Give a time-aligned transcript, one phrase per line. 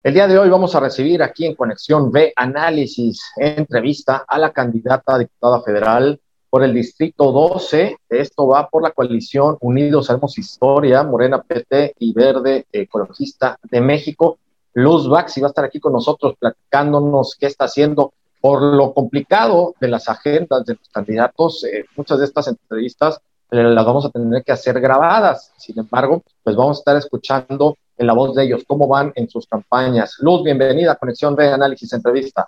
[0.00, 4.52] El día de hoy vamos a recibir aquí en Conexión B Análisis, entrevista a la
[4.52, 7.96] candidata a diputada federal por el Distrito 12.
[8.08, 14.38] Esto va por la coalición Unidos Haremos Historia, Morena PT y Verde Ecologista de México.
[14.74, 19.74] Luz Baxi va a estar aquí con nosotros platicándonos qué está haciendo por lo complicado
[19.80, 21.64] de las agendas de los candidatos.
[21.64, 23.20] Eh, muchas de estas entrevistas
[23.50, 25.52] eh, las vamos a tener que hacer grabadas.
[25.56, 29.28] Sin embargo, pues vamos a estar escuchando en la voz de ellos, cómo van en
[29.28, 30.16] sus campañas.
[30.20, 32.46] Luz, bienvenida a Conexión de Análisis Entrevista.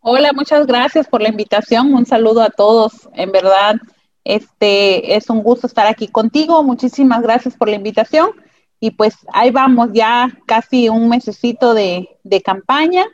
[0.00, 1.94] Hola, muchas gracias por la invitación.
[1.94, 3.08] Un saludo a todos.
[3.14, 3.76] En verdad,
[4.24, 6.62] este es un gusto estar aquí contigo.
[6.62, 8.30] Muchísimas gracias por la invitación.
[8.80, 13.04] Y pues ahí vamos, ya casi un mesecito de, de campaña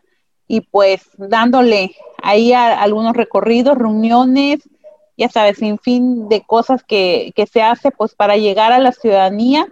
[0.46, 4.68] y pues dándole ahí a, algunos recorridos, reuniones,
[5.16, 8.92] ya sabes, sin fin de cosas que, que se hace pues para llegar a la
[8.92, 9.68] ciudadanía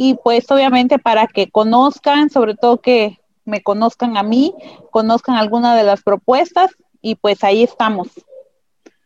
[0.00, 4.54] y pues obviamente para que conozcan, sobre todo que me conozcan a mí,
[4.92, 6.70] conozcan alguna de las propuestas
[7.02, 8.06] y pues ahí estamos.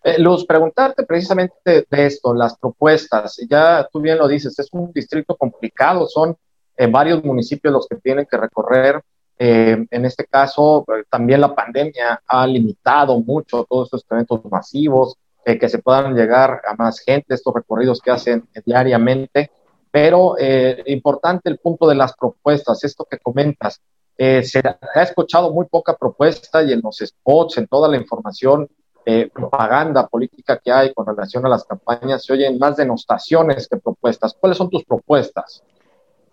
[0.04, 3.40] Eh, Luz, preguntarte precisamente de, esto, las propuestas.
[3.48, 6.36] Ya tú bien lo dices, es un distrito complicado, son
[6.76, 9.00] eh, varios municipios los que tienen que recorrer.
[9.38, 15.68] Eh, en este caso, también la pandemia ha limitado mucho todos estos eventos masivos, que
[15.70, 19.50] se puedan llegar a más gente, estos recorridos que hacen diariamente.
[19.92, 23.80] Pero eh, importante el punto de las propuestas, esto que comentas.
[24.16, 28.68] Eh, se ha escuchado muy poca propuesta y en los spots, en toda la información,
[29.04, 33.76] eh, propaganda política que hay con relación a las campañas, se oyen más denostaciones que
[33.76, 34.34] propuestas.
[34.38, 35.62] ¿Cuáles son tus propuestas?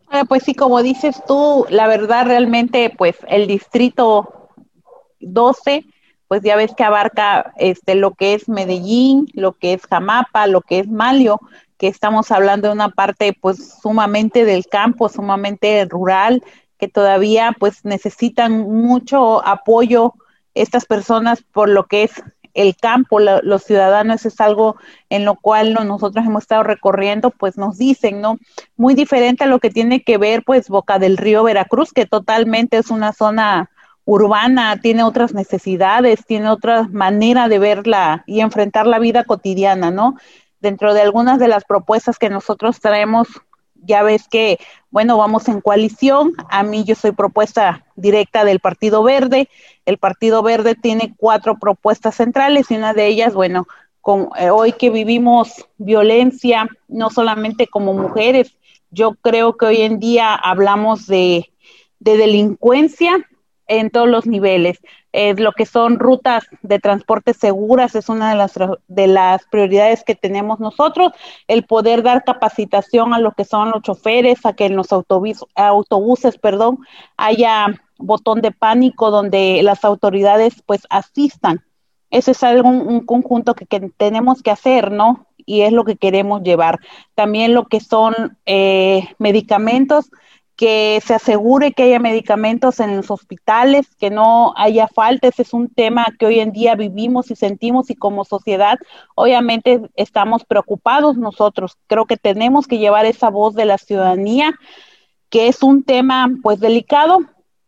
[0.07, 4.49] Ah, pues sí, como dices tú, la verdad realmente, pues el distrito
[5.19, 5.83] 12,
[6.27, 10.61] pues ya ves que abarca este lo que es Medellín, lo que es Jamapa, lo
[10.61, 11.39] que es Malio,
[11.79, 16.43] que estamos hablando de una parte pues sumamente del campo, sumamente rural,
[16.77, 20.13] que todavía pues necesitan mucho apoyo
[20.53, 22.21] estas personas por lo que es
[22.53, 24.75] el campo, los ciudadanos es algo
[25.09, 28.37] en lo cual nosotros hemos estado recorriendo, pues nos dicen, ¿no?
[28.75, 32.77] Muy diferente a lo que tiene que ver pues Boca del Río Veracruz, que totalmente
[32.77, 33.69] es una zona
[34.03, 40.15] urbana, tiene otras necesidades, tiene otra manera de verla y enfrentar la vida cotidiana, ¿no?
[40.59, 43.27] Dentro de algunas de las propuestas que nosotros traemos,
[43.75, 44.59] ya ves que,
[44.89, 46.33] bueno, vamos en coalición.
[46.49, 49.49] A mí yo soy propuesta directa del Partido Verde.
[49.85, 53.67] El Partido Verde tiene cuatro propuestas centrales y una de ellas, bueno,
[54.01, 58.57] con, eh, hoy que vivimos violencia, no solamente como mujeres,
[58.91, 61.51] yo creo que hoy en día hablamos de,
[61.99, 63.17] de delincuencia
[63.67, 64.79] en todos los niveles.
[65.11, 68.53] Eh, lo que son rutas de transporte seguras es una de las,
[68.87, 71.13] de las prioridades que tenemos nosotros,
[71.47, 75.45] el poder dar capacitación a lo que son los choferes, a que en los autobús,
[75.55, 76.79] autobuses perdón,
[77.17, 81.63] haya botón de pánico donde las autoridades pues asistan.
[82.11, 83.65] Ese es algo, un, conjunto que,
[83.97, 85.27] tenemos que hacer, ¿no?
[85.45, 86.79] Y es lo que queremos llevar.
[87.15, 90.09] También lo que son eh, medicamentos,
[90.59, 95.29] que se asegure que haya medicamentos en los hospitales, que no haya falta.
[95.29, 98.77] Ese es un tema que hoy en día vivimos y sentimos y como sociedad
[99.15, 101.77] obviamente estamos preocupados nosotros.
[101.87, 104.53] Creo que tenemos que llevar esa voz de la ciudadanía,
[105.29, 107.19] que es un tema pues delicado,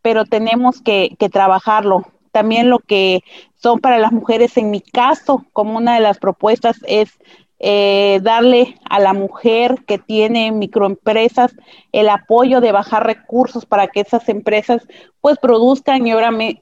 [0.02, 2.04] pero tenemos que, que trabajarlo.
[2.34, 3.22] También lo que
[3.56, 7.18] son para las mujeres, en mi caso, como una de las propuestas es
[7.64, 11.56] eh, darle a la mujer que tiene microempresas
[11.92, 14.88] el apoyo de bajar recursos para que esas empresas
[15.22, 16.14] pues produzcan y,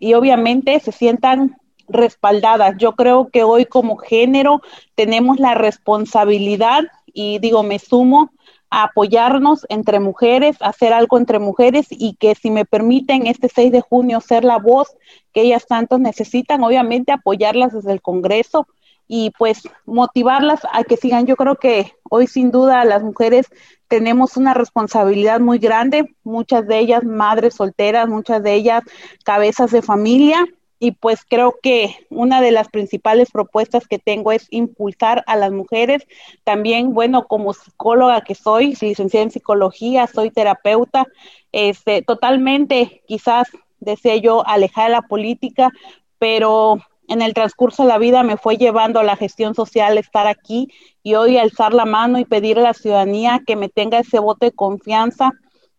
[0.02, 1.56] y obviamente se sientan
[1.88, 2.76] respaldadas.
[2.78, 4.62] Yo creo que hoy como género
[4.96, 6.84] tenemos la responsabilidad
[7.14, 8.32] y digo, me sumo
[8.70, 13.72] a apoyarnos entre mujeres, hacer algo entre mujeres y que si me permiten este 6
[13.72, 14.98] de junio ser la voz
[15.34, 18.68] que ellas tanto necesitan, obviamente apoyarlas desde el Congreso,
[19.10, 21.26] y pues motivarlas a que sigan.
[21.26, 23.48] Yo creo que hoy sin duda las mujeres
[23.88, 28.84] tenemos una responsabilidad muy grande, muchas de ellas madres solteras, muchas de ellas
[29.26, 30.46] cabezas de familia
[30.78, 35.52] y pues creo que una de las principales propuestas que tengo es impulsar a las
[35.52, 36.08] mujeres.
[36.44, 41.08] También, bueno, como psicóloga que soy, licenciada en psicología, soy terapeuta,
[41.52, 43.48] este, totalmente quizás
[43.80, 45.72] deseo yo alejar la política,
[46.20, 46.80] pero
[47.10, 50.70] en el transcurso de la vida me fue llevando a la gestión social estar aquí
[51.02, 54.46] y hoy alzar la mano y pedir a la ciudadanía que me tenga ese voto
[54.46, 55.32] de confianza.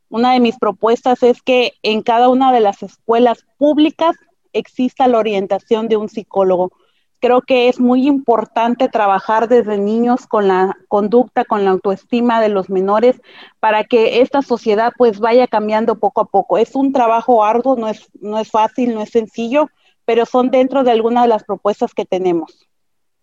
[0.08, 4.16] Una de mis propuestas es que en cada una de las escuelas públicas
[4.52, 6.72] exista la orientación de un psicólogo.
[7.20, 12.48] Creo que es muy importante trabajar desde niños con la conducta, con la autoestima de
[12.48, 13.20] los menores
[13.60, 16.58] para que esta sociedad pues vaya cambiando poco a poco.
[16.58, 19.68] Es un trabajo arduo, no es, no es fácil, no es sencillo,
[20.10, 22.66] pero son dentro de algunas de las propuestas que tenemos.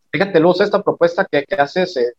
[0.09, 2.13] Fíjate, Luz, esta propuesta que, haces, eh,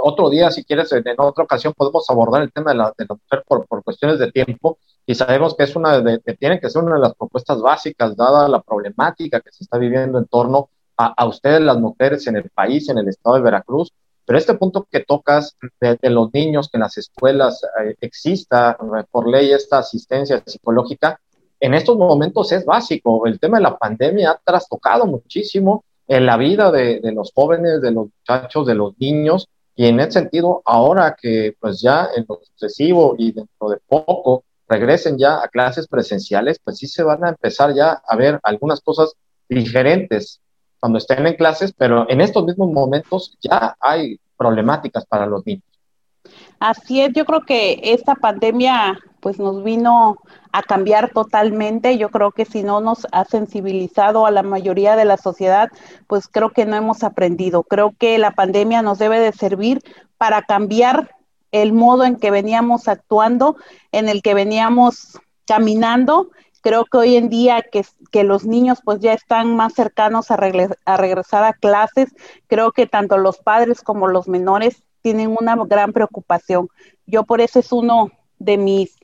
[0.00, 3.16] otro día, si quieres, en, otra ocasión podemos abordar el tema de la, de la
[3.16, 6.70] mujer por, por, cuestiones de tiempo y sabemos que es una de, que tiene que
[6.70, 10.68] ser una de las propuestas básicas, dada la problemática que se está viviendo en torno
[10.96, 13.92] a, ustedes, las mujeres en el país, en el estado de Veracruz.
[14.24, 19.02] Pero este punto que tocas de, los niños, que en las escuelas eh, exista eh,
[19.10, 21.18] por ley esta asistencia psicológica,
[21.62, 23.24] en estos momentos es básico.
[23.24, 27.92] El tema de la pandemia ha trastocado muchísimo en la vida de, los jóvenes, de
[27.92, 32.40] los muchachos, de los niños, y en ese sentido, ahora que pues ya en lo
[32.42, 37.28] sucesivo y dentro de poco regresen ya a clases presenciales, pues sí se van a
[37.28, 39.12] empezar ya a ver algunas cosas
[39.48, 40.40] diferentes
[40.80, 45.62] cuando estén en clases, pero en estos mismos momentos ya hay problemáticas para los niños.
[46.62, 50.18] Así es, yo creo que esta pandemia pues nos vino
[50.52, 51.98] a cambiar totalmente.
[51.98, 55.70] Yo creo que si no nos ha sensibilizado a la mayoría de la sociedad,
[56.06, 57.64] pues creo que no hemos aprendido.
[57.64, 59.80] Creo que la pandemia nos debe de servir
[60.18, 61.16] para cambiar
[61.50, 63.56] el modo en que veníamos actuando,
[63.90, 65.18] en el que veníamos
[65.48, 66.30] caminando.
[66.60, 71.42] Creo que hoy en día que, los niños pues ya están más cercanos a regresar
[71.42, 72.14] a clases,
[72.46, 76.68] creo que tanto los padres como los menores tienen una gran preocupación.
[77.06, 78.96] Yo por eso es uno de mis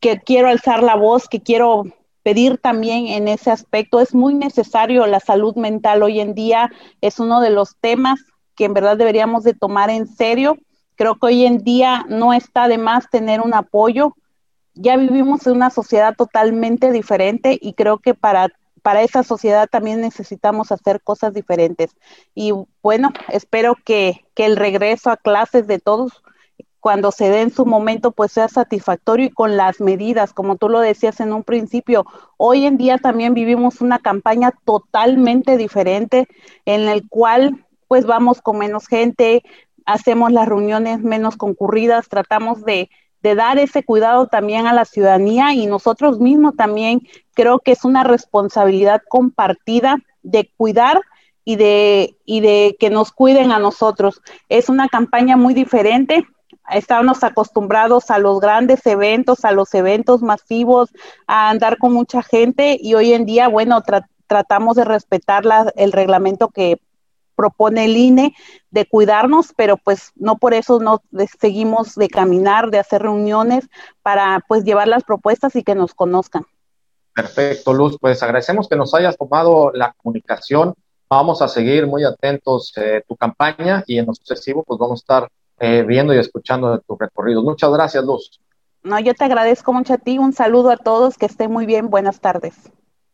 [0.00, 1.84] que quiero alzar la voz, que quiero
[2.22, 4.00] pedir también en ese aspecto.
[4.00, 6.70] Es muy necesario la salud mental hoy en día,
[7.00, 8.20] es uno de los temas
[8.56, 10.56] que en verdad deberíamos de tomar en serio.
[10.96, 14.14] Creo que hoy en día no está de más tener un apoyo.
[14.74, 18.48] Ya vivimos en una sociedad totalmente diferente y creo que para,
[18.82, 21.96] para esa sociedad también necesitamos hacer cosas diferentes.
[22.34, 26.22] Y bueno, espero que, que el regreso a clases de todos
[26.80, 30.68] cuando se dé en su momento, pues sea satisfactorio y con las medidas, como tú
[30.68, 32.06] lo decías en un principio.
[32.38, 36.26] Hoy en día también vivimos una campaña totalmente diferente
[36.64, 39.42] en el cual pues vamos con menos gente,
[39.84, 42.88] hacemos las reuniones menos concurridas, tratamos de,
[43.22, 47.84] de dar ese cuidado también a la ciudadanía y nosotros mismos también creo que es
[47.84, 51.00] una responsabilidad compartida de cuidar
[51.44, 54.20] y de, y de que nos cuiden a nosotros.
[54.48, 56.26] Es una campaña muy diferente,
[56.70, 60.90] estábamos acostumbrados a los grandes eventos, a los eventos masivos,
[61.26, 63.82] a andar con mucha gente y hoy en día, bueno,
[64.26, 65.44] tratamos de respetar
[65.76, 66.80] el reglamento que
[67.40, 68.34] propone el INE
[68.70, 71.00] de cuidarnos, pero pues no por eso no
[71.40, 73.66] seguimos de caminar, de hacer reuniones
[74.02, 76.44] para pues llevar las propuestas y que nos conozcan.
[77.14, 77.96] Perfecto, Luz.
[77.98, 80.74] Pues agradecemos que nos hayas tomado la comunicación.
[81.08, 85.02] Vamos a seguir muy atentos eh, tu campaña y en lo sucesivo pues vamos a
[85.02, 85.28] estar
[85.58, 87.42] eh, viendo y escuchando de tu recorrido.
[87.42, 88.38] Muchas gracias, Luz.
[88.82, 90.18] No, yo te agradezco mucho a ti.
[90.18, 91.88] Un saludo a todos, que estén muy bien.
[91.88, 92.54] Buenas tardes.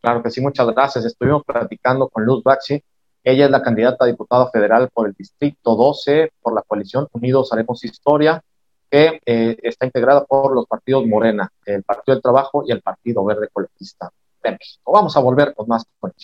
[0.01, 1.05] Claro que sí, muchas gracias.
[1.05, 2.83] Estuvimos platicando con Luz Baxi.
[3.29, 7.51] Ella es la candidata a diputada federal por el Distrito 12 por la coalición Unidos
[7.51, 8.41] Haremos Historia,
[8.89, 13.25] que eh, está integrada por los partidos Morena, el Partido del Trabajo y el Partido
[13.25, 14.09] Verde Colectista
[14.41, 14.93] de México.
[14.93, 16.23] Vamos a volver con más conexión.